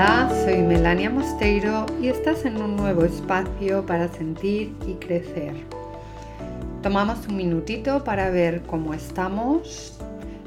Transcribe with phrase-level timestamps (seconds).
[0.00, 5.52] Hola, soy Melania Mosteiro y estás en un nuevo espacio para sentir y crecer.
[6.84, 9.98] Tomamos un minutito para ver cómo estamos.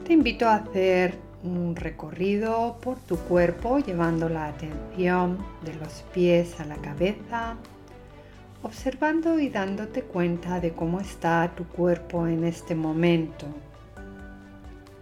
[0.08, 6.58] Te invito a hacer un recorrido por tu cuerpo llevando la atención de los pies
[6.62, 7.58] a la cabeza,
[8.64, 13.48] observando y dándote cuenta de cómo está tu cuerpo en este momento.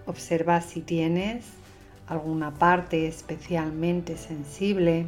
[0.08, 1.46] Observa si tienes
[2.10, 5.06] alguna parte especialmente sensible.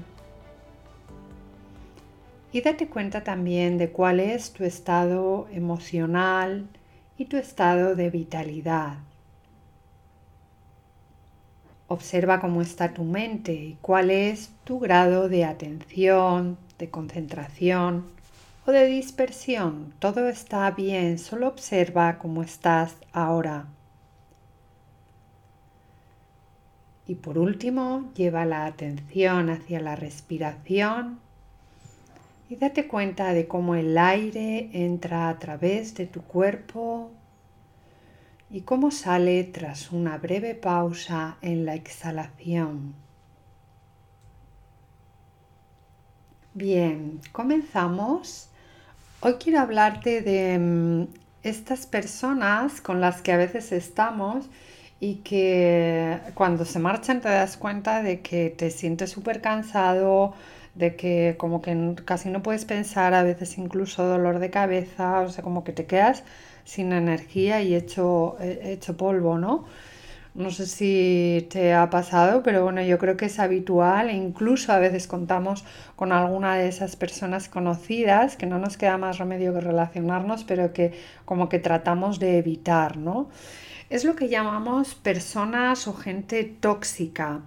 [2.54, 6.68] Y date cuenta también de cuál es tu estado emocional
[7.18, 8.98] y tu estado de vitalidad.
[11.88, 18.06] Observa cómo está tu mente y cuál es tu grado de atención, de concentración
[18.66, 19.94] o de dispersión.
[20.00, 23.66] Todo está bien, solo observa cómo estás ahora.
[27.12, 31.20] Y por último, lleva la atención hacia la respiración
[32.48, 37.12] y date cuenta de cómo el aire entra a través de tu cuerpo
[38.50, 42.96] y cómo sale tras una breve pausa en la exhalación.
[46.54, 48.48] Bien, comenzamos.
[49.20, 51.08] Hoy quiero hablarte de mm,
[51.44, 54.46] estas personas con las que a veces estamos
[55.02, 60.34] y que cuando se marchan te das cuenta de que te sientes súper cansado,
[60.76, 65.30] de que como que casi no puedes pensar, a veces incluso dolor de cabeza, o
[65.30, 66.24] sea, como que te quedas
[66.66, 69.66] sin energía y hecho, hecho polvo, ¿no?
[70.34, 74.72] No sé si te ha pasado, pero bueno, yo creo que es habitual e incluso
[74.72, 75.66] a veces contamos
[75.98, 80.74] con alguna de esas personas conocidas que no nos queda más remedio que relacionarnos, pero
[80.74, 80.94] que
[81.26, 83.30] como que tratamos de evitar, ¿no?
[83.92, 87.42] Es lo que llamamos personas o gente tóxica.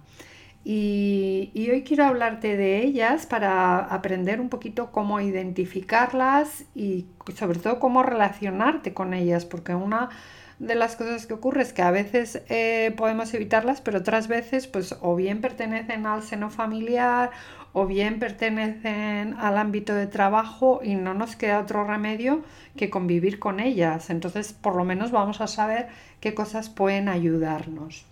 [0.67, 7.79] Y, hoy quiero hablarte de ellas para aprender un poquito cómo identificarlas y sobre todo
[7.79, 10.09] cómo relacionarte con ellas, porque una
[10.57, 14.65] de las cosas que ocurre es que a veces eh, podemos evitarlas, pero otras veces
[14.65, 17.29] pues o bien pertenecen al seno familiar
[17.73, 22.43] o bien pertenecen al ámbito de trabajo y no nos queda otro remedio
[22.75, 24.09] que convivir con ellas.
[24.09, 25.89] Entonces, por lo menos vamos a saber
[26.21, 28.05] qué cosas pueden ayudarnos.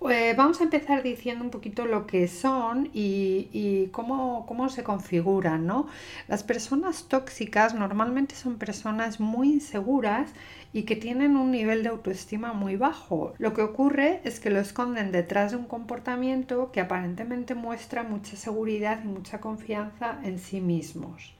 [0.00, 5.66] Eh, vamos a empezar diciendo un poquito lo que son y, cómo, cómo, se configuran.
[5.66, 5.88] ¿no?
[6.28, 10.30] Las personas tóxicas normalmente son personas muy inseguras
[10.72, 13.34] y que tienen un nivel de autoestima muy bajo.
[13.38, 18.36] Lo que ocurre es que lo esconden detrás de un comportamiento que aparentemente muestra mucha
[18.36, 21.37] seguridad y mucha confianza en sí mismos.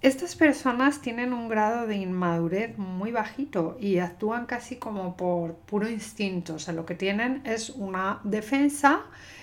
[0.00, 5.88] Estas personas tienen un grado de inmadurez muy bajito y actúan casi como por puro
[5.88, 6.54] instinto.
[6.54, 9.00] O sea, lo que tienen es una defensa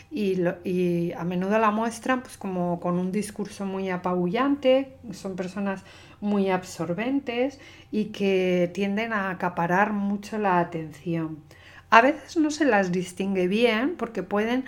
[0.09, 4.95] y, a menudo la muestran pues como con un discurso muy apabullante.
[5.11, 5.83] Son personas
[6.21, 7.59] muy absorbentes
[7.91, 11.39] y que tienden a acaparar mucho la atención.
[11.89, 14.63] A veces no se las distingue bien porque pueden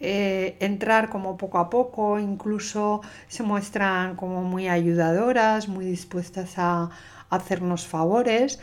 [0.00, 6.90] eh, entrar como poco a poco, incluso se muestran como muy ayudadoras, muy dispuestas a,
[7.30, 8.60] hacernos favores,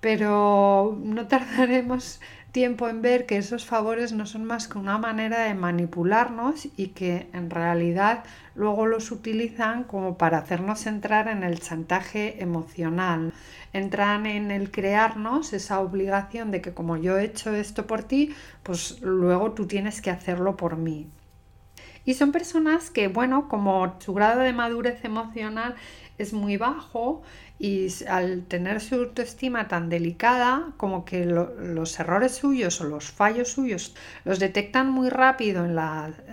[0.00, 2.20] pero no tardaremos
[2.56, 6.86] tiempo en ver que esos favores no son más que una manera de manipularnos y
[6.88, 8.24] que en realidad
[8.54, 13.34] luego los utilizan como para hacernos entrar en el chantaje emocional.
[13.74, 18.34] Entran en el crearnos esa obligación de que como yo he hecho esto por ti,
[18.62, 21.10] pues luego tú tienes que hacerlo por mí.
[22.06, 25.74] Y son personas que, bueno, como su grado de madurez emocional
[26.18, 27.22] es muy bajo
[27.58, 33.48] y al tener su autoestima tan delicada, como que los errores suyos o los fallos
[33.48, 33.94] suyos
[34.24, 35.78] los detectan muy rápido en,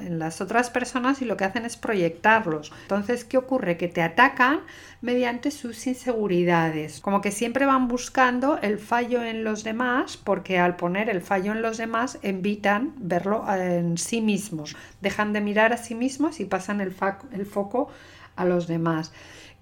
[0.05, 2.73] en, las otras personas y lo que hacen es proyectarlos.
[2.81, 3.77] Entonces, ¿qué ocurre?
[3.77, 4.61] Que te atacan
[4.99, 10.75] mediante sus inseguridades, como que siempre van buscando el fallo en los demás, porque al
[10.75, 15.77] poner el fallo en los demás evitan verlo en sí mismos, dejan de mirar a
[15.77, 16.93] sí mismos y pasan el,
[17.31, 17.89] el foco
[18.35, 19.13] a los demás.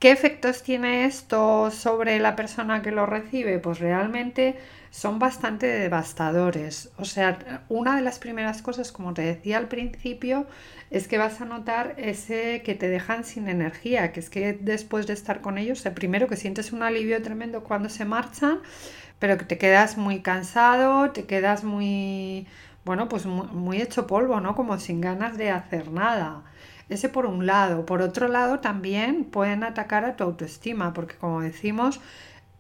[0.02, 3.60] ¿Qué efectos tiene esto sobre la persona que lo recibe?
[3.60, 4.58] Pues realmente
[4.90, 6.90] son bastante devastadores.
[6.98, 7.38] O sea,
[7.70, 10.48] una de las primeras cosas, como te decía al principio,
[10.90, 15.06] es que vas a notar ese que te dejan sin energía, que es que después
[15.06, 18.60] de estar con ellos, primero que sientes un alivio tremendo cuando se marchan,
[19.20, 22.48] pero que te quedas muy cansado, te quedas muy,
[22.86, 24.56] bueno, pues muy, muy hecho polvo, ¿no?
[24.56, 26.42] Como sin ganas de hacer nada.
[26.92, 27.86] Ese por un lado.
[27.86, 32.02] Por otro lado, también pueden atacar a tu autoestima, porque como decimos,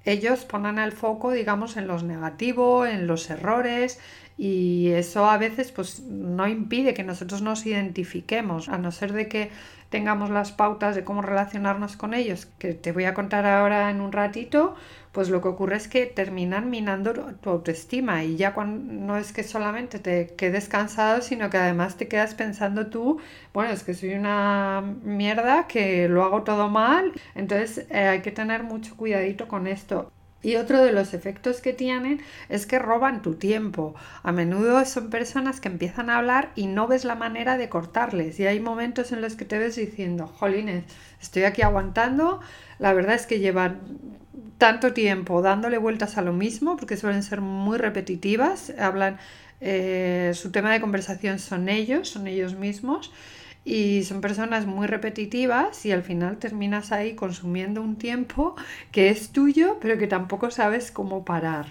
[0.05, 3.99] ellos ponen el foco, digamos, en los negativos, en los errores
[4.37, 9.27] Y eso a veces pues no impide que nosotros nos identifiquemos, a no ser de
[9.27, 9.51] que
[9.91, 14.01] tengamos las pautas de cómo relacionarnos con ellos, que te voy a contar ahora en
[14.01, 14.75] un ratito,
[15.11, 19.33] pues lo que ocurre es que terminan minando tu autoestima y ya cuando, no es
[19.33, 23.19] que solamente te quedes cansado, sino que además te quedas pensando tú,
[23.53, 28.31] bueno, es que soy una mierda, que lo hago todo mal, entonces eh, hay que
[28.31, 30.11] tener mucho cuidadito con esto.
[30.43, 33.93] Y otro de los efectos que tienen es que roban tu tiempo.
[34.23, 38.39] A menudo son personas que empiezan a hablar y no ves la manera de cortarles.
[38.39, 40.85] Y hay momentos en los que te ves diciendo, jolines,
[41.21, 42.39] estoy aquí aguantando.
[42.79, 43.81] La verdad es que llevan
[44.57, 48.73] tanto tiempo dándole vueltas a lo mismo, porque suelen ser muy repetitivas.
[48.79, 49.17] Hablan,
[49.59, 53.11] eh, su tema de conversación son ellos, son ellos mismos
[53.63, 58.55] y son personas muy repetitivas y al final terminas ahí consumiendo un tiempo
[58.91, 61.67] que es tuyo pero que tampoco sabes cómo parar.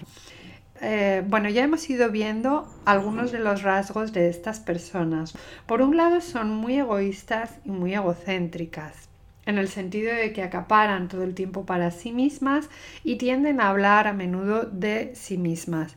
[0.83, 5.33] Eh, bueno, ya hemos ido viendo algunos de los rasgos de estas personas.
[5.67, 9.09] Por un lado son muy egoístas y muy egocéntricas
[9.45, 12.69] en el sentido de que acaparan todo el tiempo para sí mismas
[13.03, 15.95] y tienden a hablar a menudo de sí mismas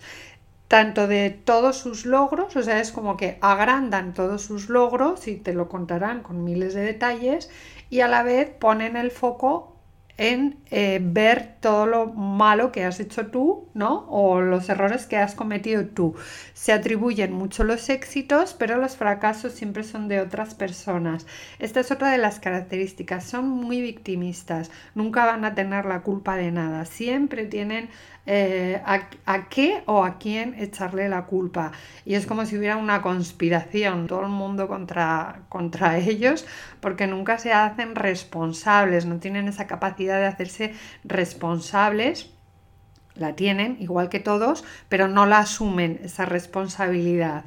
[0.75, 5.37] tanto de todos sus logros, o sea, es como que agrandan todos sus logros y
[5.37, 7.49] te lo contarán con miles de detalles
[7.91, 9.77] y a la vez ponen el foco
[10.17, 14.07] en eh, ver todo lo malo que has hecho tú, ¿no?
[14.09, 16.15] O los errores que has cometido tú.
[16.53, 21.27] Se atribuyen mucho los éxitos, pero los fracasos siempre son de otras personas.
[21.59, 23.25] Esta es otra de las características.
[23.25, 24.71] Son muy victimistas.
[24.95, 26.85] Nunca van a tener la culpa de nada.
[26.85, 27.91] Siempre tienen
[28.27, 31.73] eh, a, qué o a quién echarle la culpa.
[32.07, 36.47] Y es como si hubiera una conspiración, todo el mundo contra, contra ellos,
[36.81, 40.75] porque nunca se hacen responsables, no tienen esa capacidad de hacerse
[41.05, 42.31] responsables.
[43.15, 47.45] La tienen, igual que todos, pero no la asumen esa responsabilidad.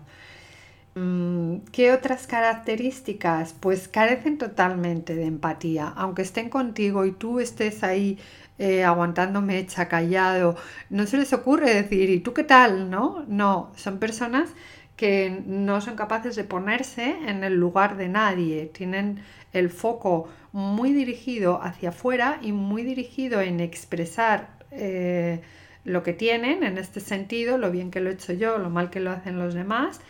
[0.95, 3.53] Mm, ¿Qué otras características?
[3.53, 5.88] Pues carecen totalmente de empatía.
[5.95, 8.18] Aunque estén contigo y tú estés ahí
[8.59, 10.56] eh, aguantándome hecha callado.
[10.89, 12.89] No se les ocurre decir, ¿y tú qué tal?
[12.89, 14.50] No, no, son personas
[14.98, 19.21] que no son capaces de ponerse en el lugar de nadie, tienen
[19.54, 25.42] el foco muy dirigido hacia afuera y muy dirigido en expresar eh,
[25.86, 28.89] lo que tienen en este sentido, lo bien que lo he hecho yo, lo mal
[28.89, 30.01] que lo hacen los demás,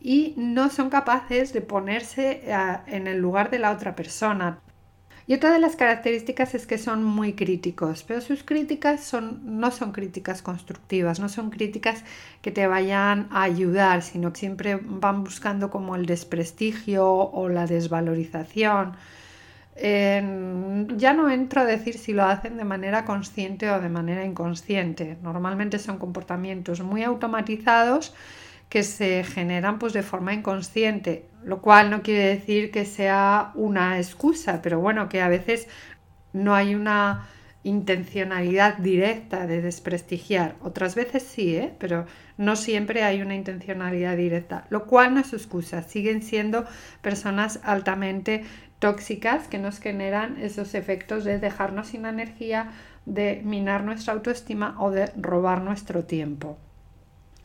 [0.00, 4.60] y no son capaces de ponerse eh, en el lugar de la otra persona.
[5.26, 9.12] Y otra de las características es que son muy críticos, pero sus críticas
[9.42, 12.04] no son críticas constructivas, no son críticas
[12.42, 17.66] que te vayan a ayudar, sino que siempre van buscando como el desprestigio o la
[17.66, 18.96] desvalorización.
[19.76, 25.16] ya no entro a decir si lo hacen de manera consciente o de manera inconsciente.
[25.22, 28.14] Normalmente son comportamientos muy automatizados
[28.68, 33.98] que se generan pues de forma inconsciente, lo cual no quiere decir que sea una
[33.98, 35.68] excusa, pero bueno, que a veces
[36.32, 37.28] no hay una
[37.62, 40.56] intencionalidad directa de desprestigiar.
[40.62, 41.74] Otras veces sí, ¿eh?
[41.78, 42.06] pero
[42.38, 45.82] no siempre hay una intencionalidad directa, lo cual no es excusa.
[45.82, 46.64] Siguen siendo
[47.02, 48.44] personas altamente
[48.78, 52.70] tóxicas que nos generan esos efectos de dejarnos sin energía,
[53.04, 56.56] de minar nuestra autoestima o de robar nuestro tiempo.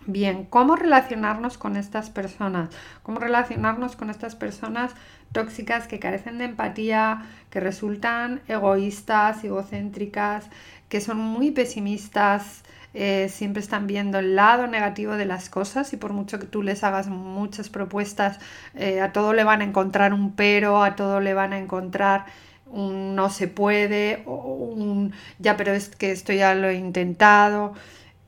[0.07, 2.69] Bien, ¿cómo relacionarnos con estas personas?
[3.01, 4.93] ¿Cómo relacionarnos con estas personas
[5.31, 10.45] tóxicas que carecen de empatía, que resultan egoístas, egocéntricas,
[10.89, 15.97] que son muy pesimistas, eh, siempre están viendo el lado negativo de las cosas y
[15.97, 18.39] por mucho que tú les hagas muchas propuestas,
[18.75, 22.25] eh, a todo le van a encontrar un pero, a todo le van a encontrar
[22.67, 27.73] un no se puede, o un ya pero es que esto ya lo he intentado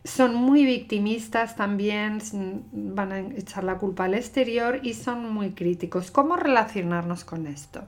[0.08, 2.20] son muy victimistas también,
[2.72, 6.12] van a echar la culpa al exterior y son muy críticos.
[6.12, 7.84] ¿Cómo relacionarnos con esto?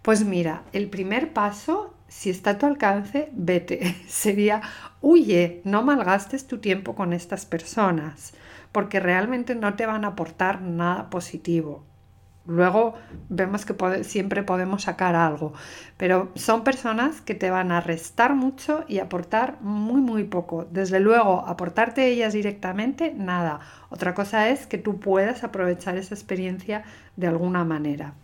[0.00, 3.96] Pues mira, el primer paso, si está a tu alcance, vete.
[4.08, 4.62] Sería,
[5.00, 8.32] huye, no malgastes tu tiempo con estas personas,
[8.72, 11.84] porque realmente no te van a aportar nada positivo.
[12.44, 12.94] Luego
[13.28, 15.52] vemos que siempre podemos sacar algo,
[15.96, 20.66] pero son personas que te van a restar mucho y aportar muy, muy poco.
[20.70, 23.60] Desde luego, aportarte ellas directamente, nada.
[23.90, 26.82] Otra cosa es que tú puedas aprovechar esa experiencia
[27.16, 28.14] de alguna manera.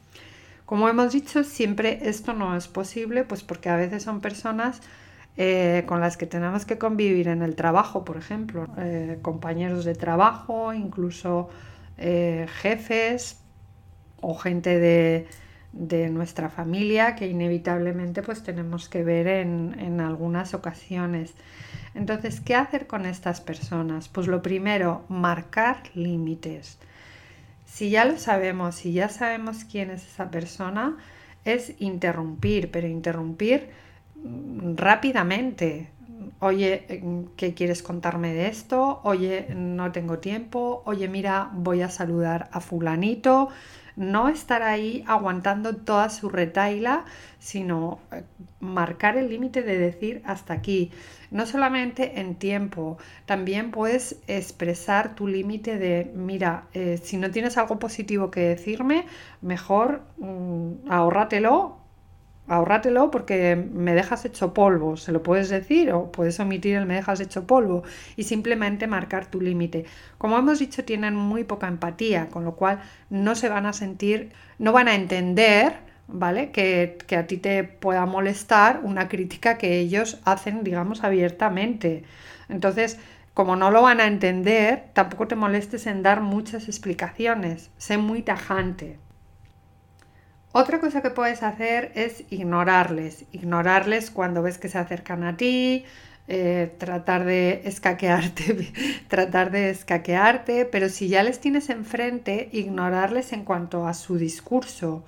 [0.67, 4.83] Como hemos dicho, siempre esto no es posible, pues porque a veces son personas
[5.37, 9.95] eh, con las que tenemos que convivir en el trabajo, por ejemplo, eh, compañeros de
[9.95, 11.49] trabajo, incluso
[11.97, 13.41] eh, jefes,
[14.21, 15.27] o gente de,
[15.73, 21.35] de nuestra familia que inevitablemente pues tenemos que ver en, en algunas ocasiones.
[21.95, 24.09] Entonces, ¿qué hacer con estas personas?
[24.09, 26.79] Pues lo primero, marcar límites.
[27.67, 30.97] Si ya lo sabemos, si ya sabemos quién es esa persona,
[31.45, 33.69] es interrumpir, pero interrumpir
[34.17, 35.89] mm, rápidamente.
[36.41, 37.03] Oye,
[37.37, 39.01] ¿qué quieres contarme de esto?
[39.03, 40.83] Oye, no tengo tiempo.
[40.87, 43.49] Oye, mira, voy a saludar a fulanito
[43.99, 47.05] no estar ahí aguantando toda su retaila,
[47.41, 48.23] sino eh,
[48.61, 50.93] marcar el límite de decir hasta aquí.
[51.33, 57.59] No solamente en tiempo, también puedes expresar tu límite de, mira, eh, si no tienes
[57.59, 59.05] algo positivo que decirme,
[59.43, 61.78] mejor mm, ahórratelo
[62.49, 66.95] ahórratelo porque me dejas hecho polvo, se lo puedes decir o puedes omitir el me
[66.95, 67.85] dejas hecho polvo
[68.17, 69.85] y simplemente marcar tu límite.
[70.17, 74.33] Como hemos dicho, tienen muy poca empatía, con lo cual no se van a sentir,
[74.59, 75.75] no van a entender,
[76.09, 76.51] ¿vale?
[76.51, 82.05] Que, que a ti te pueda molestar una crítica que ellos hacen, digamos, abiertamente.
[82.49, 82.99] Entonces,
[83.35, 88.23] como no lo van a entender, tampoco te molestes en dar muchas explicaciones, sé muy
[88.23, 88.99] tajante.
[90.59, 95.85] Otra cosa que puedes hacer es ignorarles, ignorarles cuando ves que se acercan a ti,
[96.27, 98.73] eh, tratar de escaquearte,
[99.09, 105.05] tratar de escaquearte, pero si ya les tienes enfrente, ignorarles en cuanto a su discurso.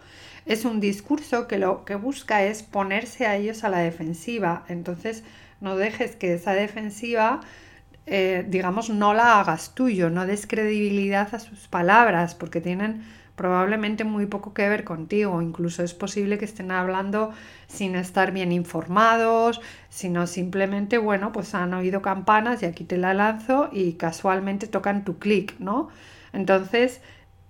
[0.47, 5.25] Es un discurso que lo que busca es ponerse a ellos a la defensiva, entonces
[5.61, 7.40] no dejes que esa defensiva
[8.07, 13.04] eh, digamos, no la hagas tuyo, no des credibilidad a sus palabras, porque tienen
[13.40, 15.40] probablemente muy poco que ver contigo.
[15.40, 17.30] Incluso es posible que estén hablando
[17.68, 23.14] sin estar bien informados, sino simplemente, bueno, pues han oído campanas y aquí te la
[23.14, 25.88] lanzo y casualmente tocan tu clic, ¿no?
[26.35, 27.00] Entonces,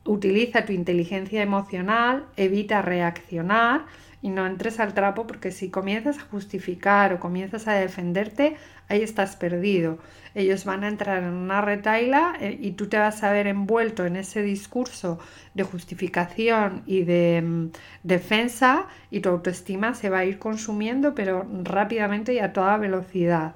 [0.05, 3.87] utiliza tu inteligencia emocional, evita reaccionar
[4.23, 8.57] y no entres al trapo porque si comienzas a justificar o comienzas a defenderte,
[8.89, 9.99] ahí estás perdido.
[10.35, 14.05] Ellos van a entrar en una retaila eh, y tú te vas a ver envuelto
[14.05, 15.19] en ese discurso
[15.55, 17.71] de justificación y de mm,
[18.03, 23.55] defensa y tu autoestima se va a ir consumiendo pero rápidamente y a toda velocidad.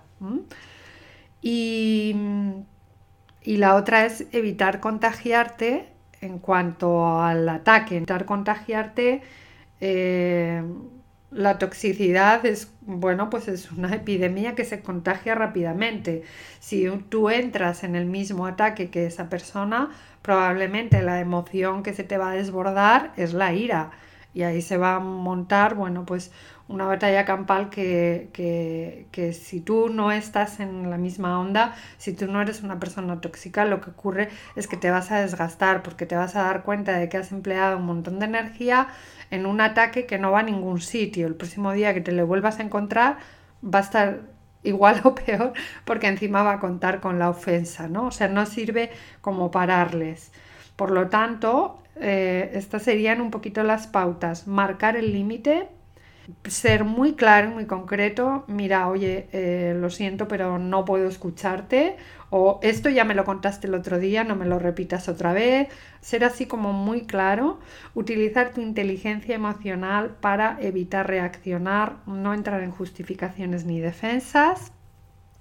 [1.42, 2.52] Y, mm,
[3.42, 5.88] y la otra es evitar contagiarte
[6.23, 9.23] en cuanto al ataque, evitar contagiarte
[9.81, 10.62] eh,
[11.31, 16.23] la toxicidad es, bueno, pues es una epidemia que se contagia rápidamente.
[16.61, 19.90] Si tú entras en el mismo ataque que esa persona,
[20.23, 23.90] probablemente la emoción que se te va a desbordar es la ira.
[24.33, 26.33] Y ahí se va a montar, bueno, pues
[26.66, 32.26] una batalla campal que, que, si tú no estás en la misma onda, si tú
[32.26, 36.06] no eres una persona tóxica, lo que ocurre es que te vas a desgastar porque
[36.06, 38.88] te vas a dar cuenta de que has empleado un montón de energía
[39.30, 41.26] en un ataque que no va a ningún sitio.
[41.26, 43.18] El próximo día que te lo vuelvas a encontrar
[43.62, 44.21] va a estar
[44.62, 45.52] igual o peor
[45.85, 48.06] porque encima va a contar con la ofensa, ¿no?
[48.06, 48.90] O sea, no sirve
[49.21, 50.33] como pararles.
[50.76, 54.47] Por lo tanto, eh, estas serían un poquito las pautas.
[54.47, 55.68] Marcar el límite
[56.49, 61.97] ser muy claro, muy concreto, mira, oye, eh, lo siento, pero no puedo escucharte,
[62.31, 65.69] o esto ya me lo contaste el otro día, no me lo repitas otra vez,
[66.00, 67.61] ser así como muy claro,
[67.95, 74.73] utilizar tu inteligencia emocional para evitar reaccionar, no entrar en justificaciones ni defensas,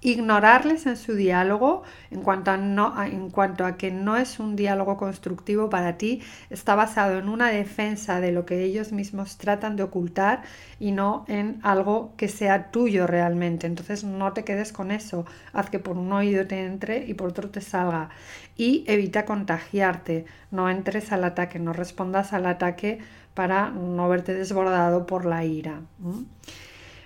[0.04, 6.20] ignorarles en su diálogo en cuanto, a que no es un diálogo constructivo para ti,
[6.50, 10.42] está basado en una defensa de lo que ellos mismos tratan de ocultar
[10.78, 13.66] y no en algo que sea tuyo realmente.
[13.66, 17.30] Entonces no te quedes con eso, haz que por un oído te entre y por
[17.30, 18.10] otro te salga.
[18.58, 22.98] Y evita contagiarte, no entres al ataque, no respondas al ataque
[23.32, 25.80] para no verte desbordado por la ira.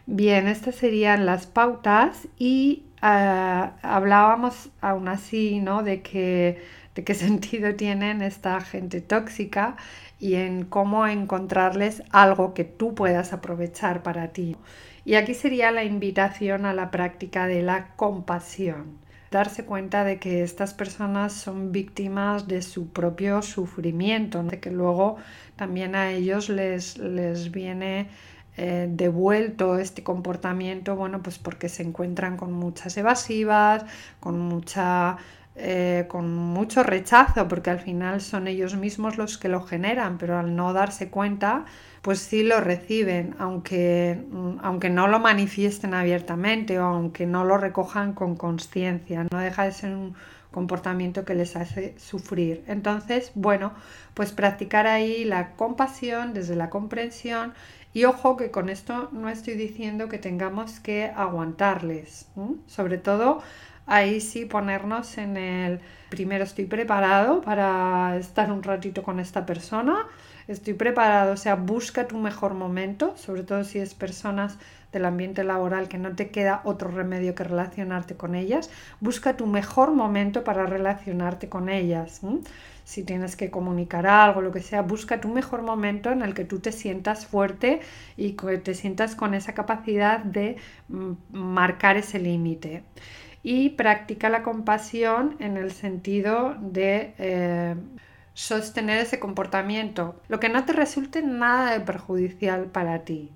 [0.07, 5.83] Bien, estas serían las pautas y Hablábamos aún así, ¿no?
[5.83, 6.63] De, que,
[6.95, 9.77] de qué sentido tienen esta gente tóxica
[10.19, 14.57] y en cómo encontrarles algo que tú puedas aprovechar para ti.
[15.05, 18.99] Y aquí sería la invitación a la práctica de la compasión.
[19.31, 25.17] Darse cuenta de que estas personas son víctimas de su propio sufrimiento, de que luego
[25.57, 28.09] también a ellos les, les viene
[28.61, 33.85] eh, devuelto este comportamiento, bueno, pues porque se encuentran con muchas evasivas,
[34.19, 35.17] con mucha
[35.61, 40.39] eh, con mucho rechazo, porque al final son ellos mismos los que lo generan, pero
[40.39, 41.65] al no darse cuenta,
[42.03, 47.59] pues sí lo reciben, aunque, mm, aunque no lo manifiesten abiertamente o aunque no lo
[47.59, 49.27] recojan con conciencia.
[49.31, 50.15] No deja de ser un
[50.53, 52.63] comportamiento que les hace sufrir.
[52.69, 53.73] Entonces, bueno,
[54.15, 57.53] pues practicar ahí la compasión desde la comprensión
[57.93, 62.27] y ojo que con esto no estoy diciendo que tengamos que aguantarles,
[62.67, 63.43] sobre todo
[63.87, 65.81] ahí sí ponernos en el
[66.11, 70.07] primero estoy preparado para estar un ratito con esta persona,
[70.47, 74.59] estoy preparado, o sea, busca tu mejor momento, sobre todo si es personas
[74.93, 79.47] del ambiente laboral que no te queda otro remedio que relacionarte con ellas, busca tu
[79.47, 82.21] mejor momento para relacionarte con ellas.
[82.85, 86.45] Si tienes que comunicar algo, lo que sea, busca tu mejor momento en el que
[86.45, 87.81] tú te sientas fuerte
[88.17, 90.57] y que te sientas con esa capacidad de
[90.89, 92.83] mm, marcar ese límite
[93.43, 97.77] y practica la compasión en el sentido de eh,
[98.35, 103.31] sostener ese comportamiento, lo que no te resulte nada de perjudicial para ti.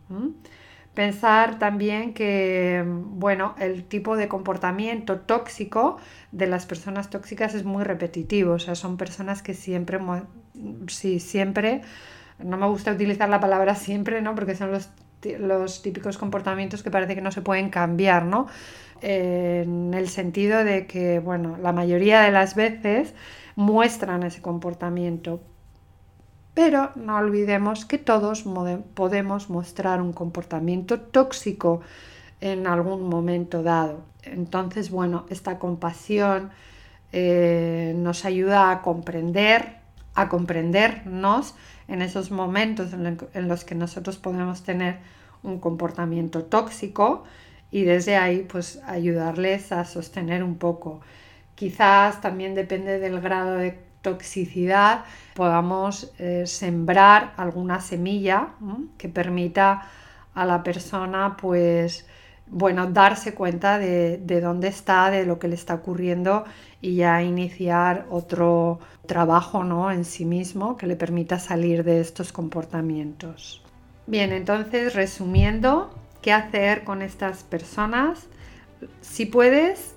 [0.95, 5.97] Pensar también que, bueno, el tipo de comportamiento tóxico
[6.33, 9.99] de las personas tóxicas es muy repetitivo, o sea, son personas que siempre,
[10.89, 11.81] sí, siempre,
[12.39, 14.35] no me gusta utilizar la palabra siempre, ¿no?
[14.35, 14.91] Porque son los,
[15.39, 18.49] los típicos comportamientos que parece que no se pueden cambiar, ¿no?
[19.03, 23.15] en el sentido de que, bueno, la mayoría de las veces
[23.57, 25.43] muestran ese comportamiento.
[26.55, 28.45] Pero no olvidemos que todos
[28.95, 31.81] podemos mostrar un comportamiento tóxico
[32.41, 34.01] en algún momento dado.
[34.23, 36.51] Entonces, bueno, esta compasión
[37.13, 39.77] eh, nos ayuda a comprender,
[40.15, 41.55] a comprendernos
[41.89, 44.99] en esos momentos en los que nosotros podemos tener
[45.43, 47.25] un comportamiento tóxico
[47.71, 51.01] y desde ahí pues ayudarles a sostener un poco.
[51.55, 55.05] Quizás también depende del grado de toxicidad,
[55.35, 58.51] podamos eh, sembrar alguna semilla
[58.99, 59.89] que permita
[60.35, 62.07] a la persona pues
[62.47, 66.45] bueno, darse cuenta de, de, dónde está, de lo que le está ocurriendo
[66.83, 69.91] y ya iniciar otro trabajo ¿no?
[69.91, 73.63] en sí mismo que le permita salir de estos comportamientos.
[74.07, 78.27] Bien, entonces resumiendo, qué hacer con estas personas.
[79.01, 79.95] Si puedes,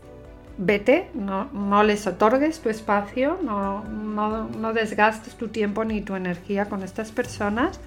[0.58, 6.84] vete, no, les otorgues tu espacio, no, no, desgastes tu tiempo ni tu energía con
[6.84, 7.79] estas personas.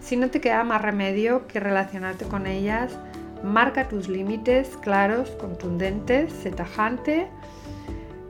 [0.00, 2.92] Si no te queda más remedio que relacionarte con ellas,
[3.42, 7.28] marca tus límites claros, contundentes, sé tajante.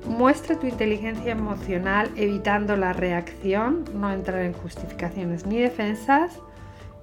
[0.07, 6.39] Muestra tu inteligencia emocional evitando la reacción, no entrar en justificaciones ni defensas.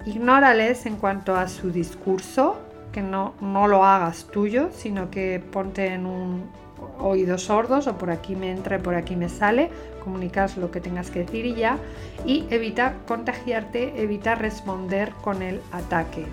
[0.06, 2.58] Ignórales en cuanto a su discurso,
[2.92, 6.50] que no, no lo hagas tuyo, sino que ponte en un
[6.98, 9.70] oídos sordos o por aquí me entra y por aquí me sale,
[10.02, 11.78] comunicas lo que tengas que decir y ya,
[12.26, 16.26] y evita contagiarte, evita responder con el ataque.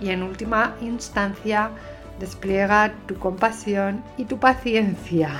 [0.00, 1.70] Y en última instancia,
[2.18, 5.30] despliega tu compasión y tu paciencia.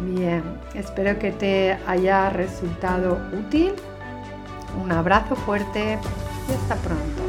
[0.00, 0.42] Bien,
[0.74, 3.72] espero que te haya resultado útil
[4.80, 5.98] un abrazo fuerte
[6.48, 7.27] y hasta pronto.